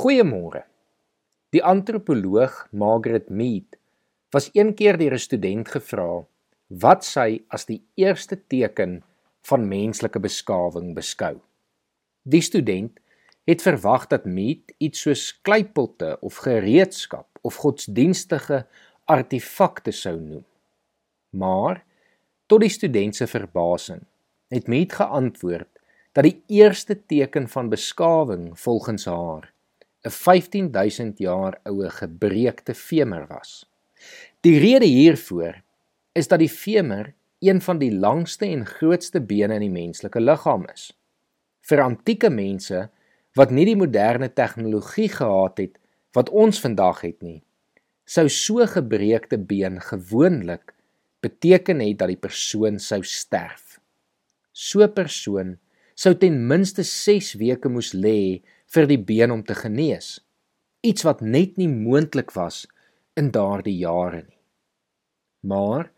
[0.00, 0.62] Goeiemôre.
[1.52, 3.76] Die antropoloog Margaret Mead
[4.32, 6.24] was een keer deur 'n student gevra
[6.84, 9.02] wat sy as die eerste teken
[9.50, 11.34] van menslike beskawing beskou.
[12.22, 12.96] Die student
[13.44, 18.64] het verwag dat Mead iets soos kleipotte of gereedskap of godsdienstige
[19.04, 20.44] artefakte sou noem.
[21.30, 21.84] Maar
[22.46, 24.02] tot die student se verbasing
[24.48, 25.72] het Mead geantwoord
[26.12, 29.52] dat die eerste teken van beskawing volgens haar
[30.04, 33.66] 'n 15000 jaar oue gebreekte femur was.
[34.40, 35.62] Die rede hiervoor
[36.12, 40.64] is dat die femur een van die langste en grootste bene in die menslike liggaam
[40.72, 40.90] is.
[41.60, 42.88] Vir antieke mense
[43.36, 45.78] wat nie die moderne tegnologie gehad het
[46.16, 47.42] wat ons vandag het nie,
[48.04, 50.74] sou so gebreekte been gewoonlik
[51.20, 53.78] beteken het dat die persoon sou sterf.
[54.52, 55.58] So 'n persoon
[56.00, 58.40] sou ten minste 6 weke moes lê
[58.72, 60.20] vir die been om te genees.
[60.80, 62.62] Iets wat net nie moontlik was
[63.20, 64.38] in daardie jare nie.
[65.44, 65.90] Maar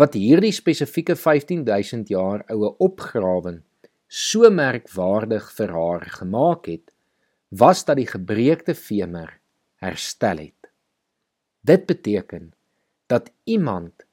[0.00, 3.60] wat hierdie spesifieke 15000 jaar oue opgrawing
[4.08, 6.86] so merkwaardig vir haar gemaak het,
[7.50, 9.34] was dat die gebreekte femur
[9.84, 10.70] herstel het.
[11.60, 12.52] Dit beteken
[13.12, 14.06] dat iemand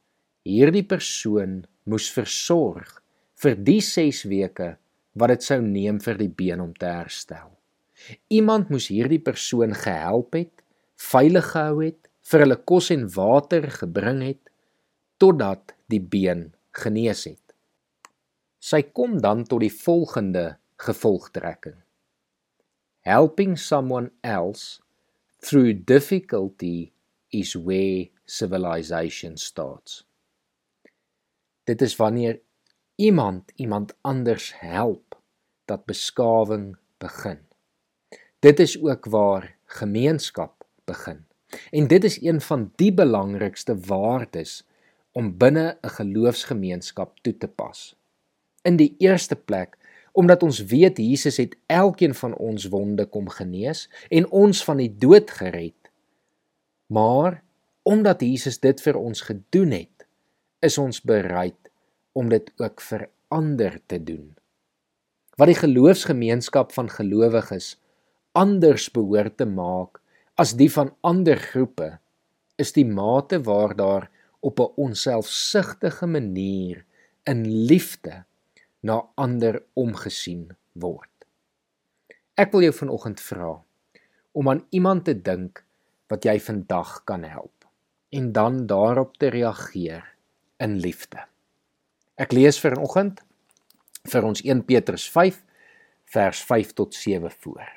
[0.44, 3.00] hierdie persoon moes versorg
[3.40, 4.74] vir die 6 weke
[5.18, 7.50] wat dit sou neem vir die been om te herstel.
[8.30, 10.54] Iemand moes hierdie persoon gehelp het,
[11.02, 14.50] veilig gehou het, vir hulle kos en water gebring het
[15.18, 17.42] totdat die been genees het.
[18.60, 21.80] Sy kom dan tot die volgende gevolgtrekking.
[23.08, 24.82] Helping someone else
[25.42, 26.92] through difficulty
[27.32, 30.04] is where civilization starts.
[31.64, 32.42] Dit is wanneer
[32.96, 35.07] iemand iemand anders help
[35.68, 37.40] dat beskawing begin.
[38.40, 41.26] Dit is ook waar gemeenskap begin.
[41.72, 44.64] En dit is een van die belangrikste waardes
[45.12, 47.96] om binne 'n geloofsgemeenskap toe te pas.
[48.62, 49.78] In die eerste plek
[50.18, 54.90] omdat ons weet Jesus het elkeen van ons wonde kom genees en ons van die
[54.98, 55.92] dood gered.
[56.90, 57.44] Maar
[57.82, 60.08] omdat Jesus dit vir ons gedoen het,
[60.60, 61.70] is ons bereid
[62.18, 64.37] om dit ook vir ander te doen.
[65.38, 67.76] Wat die geloofsgemeenskap van gelowiges
[68.38, 70.00] anders behoort te maak
[70.42, 71.92] as die van ander groepe
[72.58, 74.08] is die mate waar daar
[74.42, 76.86] op 'n onselfsugtige manier
[77.24, 78.24] in liefde
[78.82, 81.14] na ander omgesien word.
[82.36, 83.62] Ek wil jou vanoggend vra
[84.32, 85.64] om aan iemand te dink
[86.08, 87.66] wat jy vandag kan help
[88.10, 90.16] en dan daarop te reageer
[90.58, 91.18] in liefde.
[92.16, 93.27] Ek lees vanoggend
[94.08, 95.44] vir ons 1 Petrus 5
[96.14, 97.68] vers 5 tot 7 voor.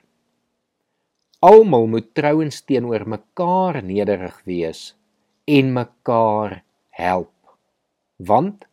[1.41, 4.94] Almal moet trouens teenoor mekaar nederig wees
[5.48, 7.56] en mekaar help.
[8.16, 8.66] Want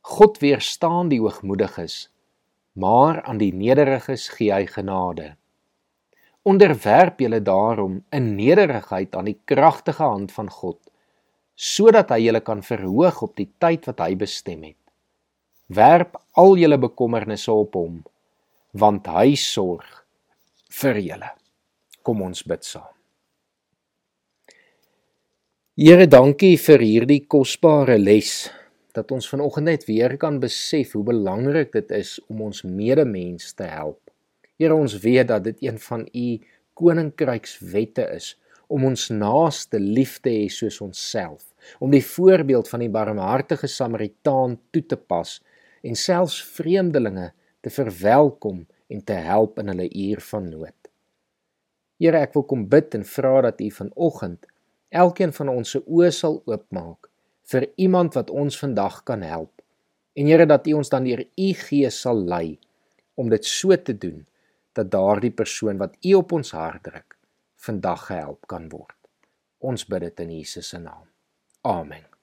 [0.00, 2.08] God weerstaan die hoogmoediges,
[2.72, 5.36] maar aan die nederiges gee hy genade.
[6.42, 10.80] Onderwerp julle daarom in nederigheid aan die kragtige hand van God,
[11.54, 14.80] sodat hy julle kan verhoog op die tyd wat hy bestem het.
[15.68, 17.98] Werp al julle bekommernisse op hom,
[18.72, 19.88] want hy sorg
[20.80, 21.28] vir julle.
[22.00, 22.94] Kom ons bid saam.
[25.76, 28.48] Here, dankie vir hierdie kosbare les
[28.96, 33.68] dat ons vanoggend net weer kan besef hoe belangrik dit is om ons medemens te
[33.68, 34.00] help.
[34.56, 36.28] Here, ons weet dat dit een van u
[36.80, 38.32] koninkrykswette is
[38.72, 41.44] om ons naaste lief te hê soos onsself,
[41.78, 45.36] om die voorbeeld van die barmhartige Samaritaan toe te pas
[45.82, 50.74] en selfs vreemdelinge te verwelkom en te help in hulle uur van nood.
[51.98, 54.46] Here, ek wil kom bid en vra dat U vanoggend
[54.94, 57.10] elkeen van ons se oë sal oopmaak
[57.50, 59.52] vir iemand wat ons vandag kan help.
[60.14, 62.58] En Here, dat U ons dan deur U Gees sal lei
[63.18, 64.22] om dit so te doen
[64.78, 67.18] dat daardie persoon wat U op ons hart druk,
[67.58, 68.94] vandag gehelp kan word.
[69.58, 71.08] Ons bid dit in Jesus se naam.
[71.66, 72.17] Amen.